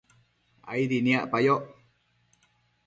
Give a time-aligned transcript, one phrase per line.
[0.71, 1.63] aidi niacpayoc